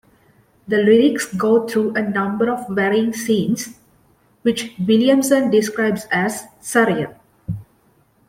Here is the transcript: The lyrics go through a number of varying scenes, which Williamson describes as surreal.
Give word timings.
The 0.67 0.79
lyrics 0.79 1.27
go 1.35 1.67
through 1.67 1.93
a 1.93 2.01
number 2.01 2.49
of 2.51 2.65
varying 2.69 3.13
scenes, 3.13 3.77
which 4.41 4.73
Williamson 4.79 5.51
describes 5.51 6.07
as 6.11 6.45
surreal. 6.59 7.13